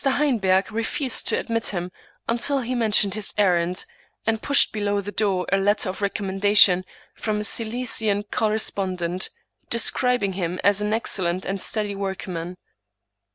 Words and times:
Heinberg 0.03 0.71
refused 0.71 1.27
to 1.27 1.37
admit 1.37 1.67
him, 1.67 1.91
until 2.27 2.61
he 2.61 2.73
mentioned 2.73 3.13
his 3.13 3.35
errand, 3.37 3.85
and 4.25 4.41
pushed 4.41 4.73
below 4.73 4.99
the 4.99 5.11
door 5.11 5.45
a 5.51 5.59
letter 5.59 5.89
of 5.91 6.01
recommendation 6.01 6.85
from 7.13 7.41
a 7.41 7.43
Silesian 7.43 8.23
correspondent, 8.31 9.29
describing 9.69 10.33
him 10.33 10.59
as 10.63 10.81
an 10.81 10.91
excellent 10.91 11.45
and 11.45 11.61
steady 11.61 11.93
workman. 11.93 12.57